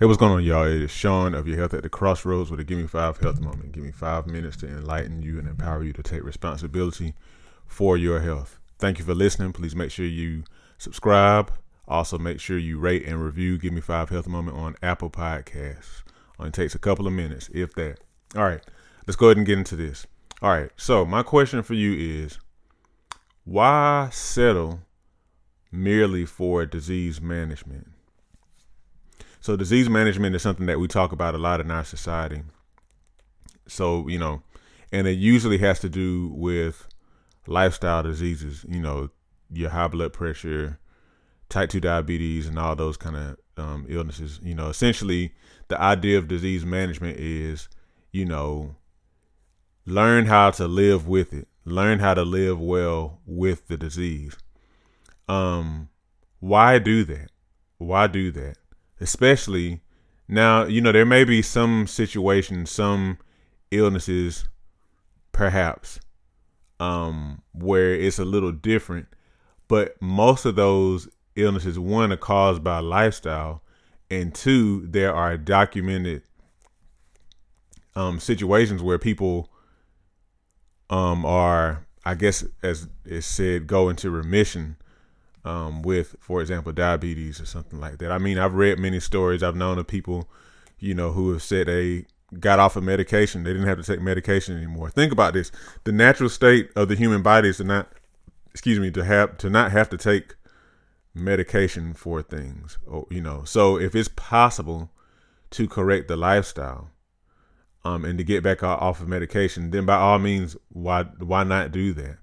Hey, 0.00 0.06
what's 0.06 0.16
going 0.16 0.32
on, 0.32 0.42
y'all? 0.42 0.66
It 0.66 0.80
is 0.80 0.90
Sean 0.90 1.34
of 1.34 1.46
Your 1.46 1.58
Health 1.58 1.74
at 1.74 1.82
the 1.82 1.90
Crossroads 1.90 2.50
with 2.50 2.58
a 2.58 2.64
Give 2.64 2.78
Me 2.78 2.86
Five 2.86 3.18
Health 3.18 3.38
Moment. 3.38 3.72
Give 3.72 3.84
me 3.84 3.90
five 3.90 4.26
minutes 4.26 4.56
to 4.56 4.66
enlighten 4.66 5.20
you 5.20 5.38
and 5.38 5.46
empower 5.46 5.84
you 5.84 5.92
to 5.92 6.02
take 6.02 6.24
responsibility 6.24 7.12
for 7.66 7.98
your 7.98 8.20
health. 8.20 8.58
Thank 8.78 8.98
you 8.98 9.04
for 9.04 9.12
listening. 9.14 9.52
Please 9.52 9.76
make 9.76 9.90
sure 9.90 10.06
you 10.06 10.44
subscribe. 10.78 11.52
Also, 11.86 12.16
make 12.16 12.40
sure 12.40 12.56
you 12.56 12.78
rate 12.78 13.04
and 13.04 13.22
review 13.22 13.58
Give 13.58 13.74
Me 13.74 13.82
Five 13.82 14.08
Health 14.08 14.26
Moment 14.26 14.56
on 14.56 14.74
Apple 14.82 15.10
Podcasts. 15.10 16.02
Only 16.38 16.52
takes 16.52 16.74
a 16.74 16.78
couple 16.78 17.06
of 17.06 17.12
minutes, 17.12 17.50
if 17.52 17.74
that. 17.74 17.98
All 18.34 18.44
right, 18.44 18.62
let's 19.06 19.16
go 19.16 19.26
ahead 19.26 19.36
and 19.36 19.44
get 19.44 19.58
into 19.58 19.76
this. 19.76 20.06
All 20.40 20.48
right, 20.48 20.70
so 20.78 21.04
my 21.04 21.22
question 21.22 21.62
for 21.62 21.74
you 21.74 22.22
is 22.24 22.38
why 23.44 24.08
settle 24.10 24.80
merely 25.70 26.24
for 26.24 26.64
disease 26.64 27.20
management? 27.20 27.88
So 29.40 29.56
disease 29.56 29.88
management 29.88 30.36
is 30.36 30.42
something 30.42 30.66
that 30.66 30.78
we 30.78 30.86
talk 30.86 31.12
about 31.12 31.34
a 31.34 31.38
lot 31.38 31.60
in 31.60 31.70
our 31.70 31.84
society. 31.84 32.42
So, 33.66 34.06
you 34.08 34.18
know, 34.18 34.42
and 34.92 35.06
it 35.06 35.18
usually 35.18 35.58
has 35.58 35.80
to 35.80 35.88
do 35.88 36.28
with 36.34 36.86
lifestyle 37.46 38.02
diseases, 38.02 38.66
you 38.68 38.80
know, 38.80 39.10
your 39.52 39.70
high 39.70 39.88
blood 39.88 40.12
pressure, 40.12 40.78
type 41.48 41.70
2 41.70 41.80
diabetes, 41.80 42.46
and 42.46 42.58
all 42.58 42.76
those 42.76 42.96
kind 42.96 43.16
of 43.16 43.36
um, 43.56 43.86
illnesses. 43.88 44.40
You 44.42 44.54
know, 44.54 44.68
essentially, 44.68 45.32
the 45.68 45.80
idea 45.80 46.18
of 46.18 46.28
disease 46.28 46.64
management 46.64 47.18
is, 47.18 47.68
you 48.12 48.26
know, 48.26 48.76
learn 49.86 50.26
how 50.26 50.50
to 50.50 50.66
live 50.66 51.08
with 51.08 51.32
it, 51.32 51.48
learn 51.64 51.98
how 51.98 52.14
to 52.14 52.22
live 52.22 52.60
well 52.60 53.20
with 53.26 53.68
the 53.68 53.76
disease. 53.76 54.36
Um, 55.28 55.88
why 56.40 56.78
do 56.78 57.04
that? 57.04 57.30
Why 57.78 58.06
do 58.06 58.30
that? 58.32 58.56
Especially 59.00 59.80
now, 60.28 60.64
you 60.64 60.80
know, 60.80 60.92
there 60.92 61.04
may 61.04 61.24
be 61.24 61.42
some 61.42 61.88
situations, 61.88 62.70
some 62.70 63.18
illnesses, 63.72 64.44
perhaps, 65.32 65.98
um, 66.78 67.42
where 67.52 67.94
it's 67.94 68.20
a 68.20 68.24
little 68.24 68.52
different, 68.52 69.08
but 69.66 70.00
most 70.00 70.44
of 70.44 70.54
those 70.54 71.08
illnesses, 71.34 71.80
one, 71.80 72.12
are 72.12 72.16
caused 72.16 72.62
by 72.62 72.78
lifestyle, 72.78 73.62
and 74.08 74.32
two, 74.32 74.86
there 74.86 75.12
are 75.12 75.36
documented 75.36 76.22
um, 77.96 78.20
situations 78.20 78.82
where 78.82 78.98
people 78.98 79.50
um, 80.90 81.24
are, 81.26 81.86
I 82.04 82.14
guess, 82.14 82.44
as 82.62 82.88
it 83.04 83.22
said, 83.22 83.66
go 83.66 83.88
into 83.88 84.10
remission 84.10 84.76
um, 85.44 85.82
with, 85.82 86.16
for 86.20 86.40
example, 86.40 86.72
diabetes 86.72 87.40
or 87.40 87.46
something 87.46 87.80
like 87.80 87.98
that. 87.98 88.12
I 88.12 88.18
mean, 88.18 88.38
I've 88.38 88.54
read 88.54 88.78
many 88.78 89.00
stories. 89.00 89.42
I've 89.42 89.56
known 89.56 89.78
of 89.78 89.86
people, 89.86 90.28
you 90.78 90.94
know, 90.94 91.12
who 91.12 91.32
have 91.32 91.42
said 91.42 91.66
they 91.66 92.06
got 92.38 92.58
off 92.58 92.76
of 92.76 92.84
medication. 92.84 93.42
They 93.42 93.52
didn't 93.52 93.68
have 93.68 93.78
to 93.78 93.84
take 93.84 94.00
medication 94.00 94.56
anymore. 94.56 94.90
Think 94.90 95.12
about 95.12 95.34
this: 95.34 95.50
the 95.84 95.92
natural 95.92 96.28
state 96.28 96.70
of 96.76 96.88
the 96.88 96.96
human 96.96 97.22
body 97.22 97.48
is 97.48 97.56
to 97.58 97.64
not, 97.64 97.88
excuse 98.50 98.78
me, 98.78 98.90
to 98.92 99.04
have 99.04 99.38
to 99.38 99.50
not 99.50 99.72
have 99.72 99.88
to 99.90 99.96
take 99.96 100.34
medication 101.14 101.94
for 101.94 102.22
things. 102.22 102.78
Or 102.86 103.06
you 103.10 103.20
know, 103.20 103.44
so 103.44 103.78
if 103.78 103.94
it's 103.94 104.08
possible 104.08 104.90
to 105.50 105.66
correct 105.66 106.08
the 106.08 106.16
lifestyle, 106.16 106.90
um, 107.84 108.04
and 108.04 108.18
to 108.18 108.24
get 108.24 108.42
back 108.42 108.62
off 108.62 109.00
of 109.00 109.08
medication, 109.08 109.70
then 109.70 109.86
by 109.86 109.96
all 109.96 110.18
means, 110.18 110.56
why 110.68 111.04
why 111.18 111.44
not 111.44 111.72
do 111.72 111.92
that? 111.94 112.18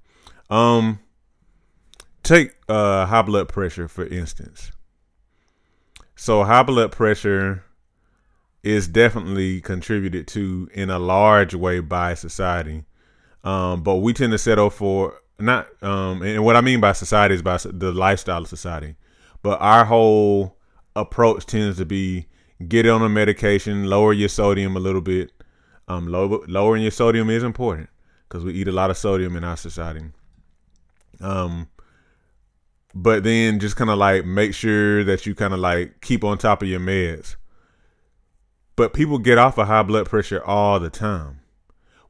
Um, 0.49 0.99
take 2.27 2.55
uh, 2.67 3.05
high 3.05 3.21
blood 3.21 3.47
pressure 3.47 3.87
for 3.87 4.05
instance. 4.05 4.71
So 6.15 6.43
high 6.43 6.63
blood 6.63 6.91
pressure 6.91 7.63
is 8.63 8.87
definitely 8.87 9.61
contributed 9.61 10.27
to 10.27 10.69
in 10.73 10.89
a 10.89 10.99
large 10.99 11.53
way 11.53 11.79
by 11.79 12.15
society, 12.15 12.83
um, 13.43 13.83
but 13.83 13.97
we 13.97 14.13
tend 14.13 14.31
to 14.31 14.37
settle 14.37 14.69
for 14.69 15.21
not. 15.39 15.67
Um, 15.83 16.21
and 16.21 16.43
what 16.43 16.55
I 16.55 16.61
mean 16.61 16.81
by 16.81 16.93
society 16.93 17.35
is 17.35 17.41
by 17.41 17.57
the 17.57 17.91
lifestyle 17.91 18.41
of 18.41 18.47
society. 18.47 18.95
But 19.43 19.61
our 19.61 19.85
whole 19.85 20.57
approach 20.95 21.45
tends 21.45 21.77
to 21.77 21.85
be 21.85 22.27
get 22.67 22.87
on 22.87 23.03
a 23.03 23.09
medication, 23.09 23.85
lower 23.85 24.13
your 24.13 24.29
sodium 24.29 24.75
a 24.75 24.79
little 24.79 25.01
bit. 25.01 25.31
Um, 25.87 26.07
low, 26.07 26.43
lowering 26.47 26.81
your 26.81 26.91
sodium 26.91 27.29
is 27.29 27.43
important 27.43 27.89
because 28.27 28.43
we 28.43 28.53
eat 28.53 28.67
a 28.67 28.73
lot 28.73 28.89
of 28.89 28.97
sodium 28.97 29.37
in 29.37 29.43
our 29.43 29.55
society. 29.55 30.05
Um, 31.21 31.69
but 32.99 33.23
then 33.23 33.59
just 33.59 33.75
kind 33.75 33.91
of 33.91 33.99
like 33.99 34.25
make 34.25 34.55
sure 34.55 35.03
that 35.03 35.27
you 35.27 35.35
kind 35.35 35.53
of 35.53 35.59
like 35.59 36.01
keep 36.01 36.23
on 36.23 36.35
top 36.37 36.63
of 36.63 36.67
your 36.67 36.79
meds. 36.79 37.35
But 38.75 38.93
people 38.93 39.19
get 39.19 39.37
off 39.37 39.59
of 39.59 39.67
high 39.67 39.83
blood 39.83 40.07
pressure 40.07 40.43
all 40.43 40.79
the 40.79 40.89
time. 40.89 41.41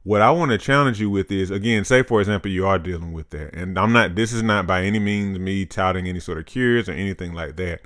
What 0.02 0.22
I 0.22 0.30
want 0.30 0.50
to 0.50 0.56
challenge 0.56 0.98
you 0.98 1.10
with 1.10 1.30
is 1.30 1.50
again, 1.50 1.84
say 1.84 2.02
for 2.02 2.20
example, 2.20 2.50
you 2.50 2.66
are 2.66 2.78
dealing 2.78 3.12
with 3.12 3.28
that. 3.30 3.54
And 3.54 3.78
I'm 3.78 3.92
not, 3.92 4.14
this 4.14 4.32
is 4.32 4.42
not 4.42 4.66
by 4.66 4.82
any 4.82 4.98
means 4.98 5.38
me 5.38 5.66
touting 5.66 6.08
any 6.08 6.20
sort 6.20 6.38
of 6.38 6.46
cures 6.46 6.88
or 6.88 6.92
anything 6.92 7.34
like 7.34 7.56
that. 7.56 7.82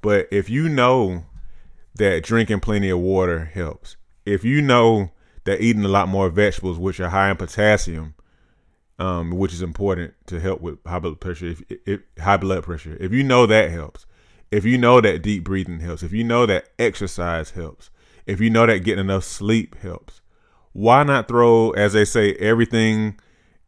But 0.00 0.28
if 0.30 0.48
you 0.48 0.68
know 0.68 1.24
that 1.96 2.22
drinking 2.22 2.60
plenty 2.60 2.88
of 2.88 3.00
water 3.00 3.46
helps, 3.46 3.96
if 4.24 4.44
you 4.44 4.62
know 4.62 5.10
that 5.42 5.60
eating 5.60 5.84
a 5.84 5.88
lot 5.88 6.08
more 6.08 6.28
vegetables, 6.28 6.78
which 6.78 7.00
are 7.00 7.08
high 7.08 7.30
in 7.30 7.36
potassium, 7.36 8.14
um, 8.98 9.32
which 9.32 9.52
is 9.52 9.62
important 9.62 10.14
to 10.26 10.40
help 10.40 10.60
with 10.60 10.78
high 10.86 10.98
blood 10.98 11.20
pressure. 11.20 11.46
If, 11.46 11.62
if 11.86 12.00
high 12.18 12.36
blood 12.36 12.64
pressure, 12.64 12.96
if 13.00 13.12
you 13.12 13.22
know 13.22 13.46
that 13.46 13.70
helps, 13.70 14.06
if 14.50 14.64
you 14.64 14.78
know 14.78 15.00
that 15.00 15.22
deep 15.22 15.44
breathing 15.44 15.80
helps, 15.80 16.02
if 16.02 16.12
you 16.12 16.24
know 16.24 16.46
that 16.46 16.68
exercise 16.78 17.50
helps, 17.50 17.90
if 18.26 18.40
you 18.40 18.50
know 18.50 18.66
that 18.66 18.80
getting 18.80 19.04
enough 19.04 19.24
sleep 19.24 19.76
helps, 19.78 20.20
why 20.72 21.02
not 21.02 21.28
throw, 21.28 21.70
as 21.70 21.92
they 21.92 22.04
say, 22.04 22.34
everything 22.34 23.18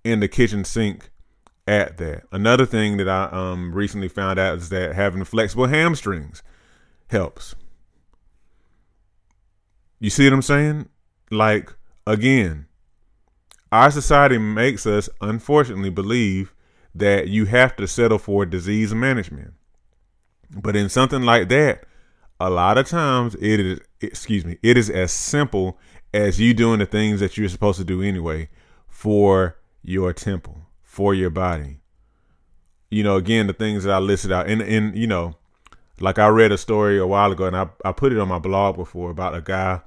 in 0.04 0.20
the 0.20 0.28
kitchen 0.28 0.64
sink 0.64 1.10
at 1.66 1.98
that? 1.98 2.24
Another 2.32 2.66
thing 2.66 2.96
that 2.98 3.08
I 3.08 3.28
um, 3.32 3.72
recently 3.72 4.08
found 4.08 4.38
out 4.38 4.58
is 4.58 4.68
that 4.70 4.94
having 4.94 5.24
flexible 5.24 5.66
hamstrings 5.66 6.42
helps. 7.08 7.54
You 9.98 10.10
see 10.10 10.24
what 10.24 10.34
I'm 10.34 10.42
saying? 10.42 10.88
Like 11.30 11.72
again, 12.06 12.65
our 13.72 13.90
society 13.90 14.38
makes 14.38 14.86
us, 14.86 15.08
unfortunately, 15.20 15.90
believe 15.90 16.54
that 16.94 17.28
you 17.28 17.46
have 17.46 17.76
to 17.76 17.86
settle 17.86 18.18
for 18.18 18.46
disease 18.46 18.94
management. 18.94 19.54
But 20.50 20.76
in 20.76 20.88
something 20.88 21.22
like 21.22 21.48
that, 21.48 21.84
a 22.38 22.50
lot 22.50 22.78
of 22.78 22.88
times 22.88 23.34
it 23.36 23.60
is, 23.60 23.80
excuse 24.00 24.44
me, 24.44 24.58
it 24.62 24.76
is 24.76 24.88
as 24.88 25.12
simple 25.12 25.78
as 26.14 26.40
you 26.40 26.54
doing 26.54 26.78
the 26.78 26.86
things 26.86 27.20
that 27.20 27.36
you're 27.36 27.48
supposed 27.48 27.78
to 27.78 27.84
do 27.84 28.02
anyway 28.02 28.48
for 28.86 29.56
your 29.82 30.12
temple, 30.12 30.62
for 30.82 31.14
your 31.14 31.30
body. 31.30 31.78
You 32.90 33.02
know, 33.02 33.16
again, 33.16 33.46
the 33.46 33.52
things 33.52 33.84
that 33.84 33.92
I 33.92 33.98
listed 33.98 34.30
out, 34.30 34.48
and 34.48 34.62
and 34.62 34.96
you 34.96 35.06
know, 35.06 35.34
like 36.00 36.18
I 36.18 36.28
read 36.28 36.52
a 36.52 36.58
story 36.58 36.98
a 36.98 37.06
while 37.06 37.32
ago, 37.32 37.46
and 37.46 37.56
I 37.56 37.68
I 37.84 37.92
put 37.92 38.12
it 38.12 38.18
on 38.18 38.28
my 38.28 38.38
blog 38.38 38.76
before 38.76 39.10
about 39.10 39.34
a 39.34 39.40
guy 39.40 39.80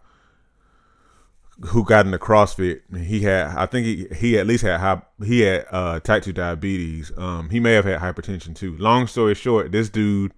who 1.67 1.83
got 1.83 2.05
into 2.05 2.17
CrossFit. 2.17 2.81
He 2.95 3.21
had, 3.21 3.47
I 3.55 3.65
think 3.65 3.85
he 3.85 4.07
he 4.15 4.37
at 4.39 4.47
least 4.47 4.63
had 4.63 4.79
high, 4.79 5.01
he 5.23 5.41
had 5.41 5.65
uh, 5.71 5.99
type 5.99 6.23
two 6.23 6.33
diabetes. 6.33 7.11
Um, 7.17 7.49
he 7.49 7.59
may 7.59 7.73
have 7.73 7.85
had 7.85 7.99
hypertension 7.99 8.55
too. 8.55 8.77
Long 8.77 9.07
story 9.07 9.35
short, 9.35 9.71
this 9.71 9.89
dude 9.89 10.33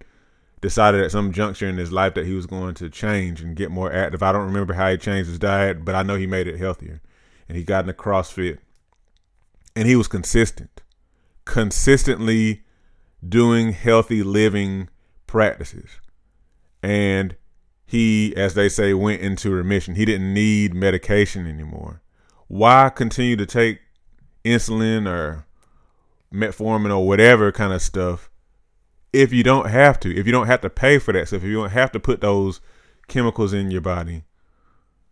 decided 0.62 1.02
at 1.04 1.12
some 1.12 1.32
juncture 1.32 1.68
in 1.68 1.78
his 1.78 1.92
life 1.92 2.14
that 2.14 2.26
he 2.26 2.34
was 2.34 2.46
going 2.46 2.76
to 2.76 2.90
change 2.90 3.42
and 3.42 3.56
get 3.56 3.72
more 3.72 3.92
active. 3.92 4.24
I 4.24 4.32
don't 4.32 4.46
remember 4.46 4.74
how 4.74 4.92
he 4.92 4.98
changed 4.98 5.30
his 5.30 5.40
diet, 5.40 5.84
but 5.84 5.96
I 5.96 6.04
know 6.04 6.16
he 6.16 6.28
made 6.28 6.48
it 6.48 6.58
healthier. 6.58 7.02
And 7.50 7.58
he 7.58 7.64
got 7.64 7.84
into 7.84 7.94
CrossFit, 7.94 8.60
and 9.76 9.88
he 9.88 9.96
was 9.96 10.08
consistent, 10.08 10.84
consistently 11.44 12.64
doing 13.28 13.74
healthy 13.74 14.24
living 14.24 14.88
practices, 15.28 16.00
and 16.82 17.36
he, 17.92 18.34
as 18.38 18.54
they 18.54 18.70
say, 18.70 18.94
went 18.94 19.22
into 19.22 19.52
remission. 19.52 19.96
He 19.96 20.06
didn't 20.06 20.34
need 20.34 20.74
medication 20.74 21.46
anymore. 21.46 22.02
Why 22.48 22.90
continue 22.90 23.36
to 23.36 23.46
take 23.46 23.82
insulin 24.46 25.10
or 25.10 25.46
metformin 26.34 26.98
or 26.98 27.06
whatever 27.06 27.52
kind 27.52 27.74
of 27.74 27.82
stuff 27.82 28.30
if 29.12 29.34
you 29.34 29.44
don't 29.44 29.70
have 29.70 30.00
to? 30.00 30.16
If 30.16 30.26
you 30.26 30.32
don't 30.32 30.48
have 30.48 30.62
to 30.62 30.70
pay 30.70 31.00
for 31.00 31.12
that 31.12 31.28
stuff, 31.28 31.44
if 31.44 31.50
you 31.50 31.56
don't 31.56 31.72
have 31.72 31.92
to 31.92 32.00
put 32.00 32.22
those 32.22 32.62
chemicals 33.10 33.52
in 33.52 33.72
your 33.72 33.82
body 33.82 34.24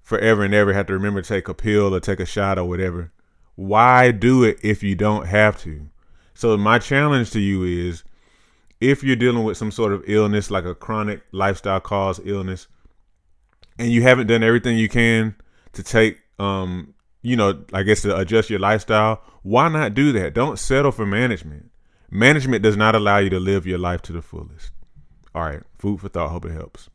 forever 0.02 0.46
and 0.46 0.54
ever, 0.54 0.72
have 0.72 0.88
to 0.88 0.94
remember 0.94 1.22
to 1.22 1.28
take 1.28 1.50
a 1.50 1.54
pill 1.54 1.94
or 1.94 2.00
take 2.00 2.22
a 2.22 2.26
shot 2.26 2.58
or 2.58 2.64
whatever. 2.64 3.12
Why 3.56 4.12
do 4.12 4.46
it 4.46 4.58
if 4.64 4.84
you 4.84 4.96
don't 4.96 5.28
have 5.28 5.60
to? 5.64 5.90
So 6.34 6.56
my 6.56 6.80
challenge 6.80 7.32
to 7.32 7.42
you 7.42 7.66
is 7.66 8.06
if 8.82 9.04
you're 9.04 9.16
dealing 9.16 9.44
with 9.44 9.58
some 9.58 9.72
sort 9.72 9.94
of 9.94 10.04
illness 10.08 10.50
like 10.50 10.66
a 10.66 10.76
chronic 10.76 11.22
lifestyle 11.32 11.80
cause 11.80 12.20
illness 12.24 12.68
and 13.78 13.92
you 13.92 14.02
haven't 14.02 14.28
done 14.28 14.44
everything 14.44 14.78
you 14.78 14.90
can 14.90 15.36
to 15.74 15.84
take 15.84 16.20
um 16.40 16.94
you 17.22 17.36
know 17.36 17.64
i 17.74 17.84
guess 17.84 18.02
to 18.02 18.16
adjust 18.18 18.50
your 18.50 18.60
lifestyle 18.60 19.22
why 19.44 19.70
not 19.70 19.94
do 19.94 20.12
that? 20.14 20.34
Don't 20.34 20.60
settle 20.60 20.92
for 20.92 21.06
management. 21.06 21.72
Management 22.12 22.64
does 22.64 22.76
not 22.76 22.96
allow 22.96 23.20
you 23.20 23.30
to 23.30 23.40
live 23.40 23.66
your 23.66 23.78
life 23.78 24.02
to 24.04 24.14
the 24.14 24.22
fullest. 24.22 24.72
All 25.34 25.44
right. 25.44 25.62
Food 25.78 26.02
for 26.02 26.10
thought. 26.10 26.30
Hope 26.30 26.46
it 26.46 26.52
helps 26.52 26.90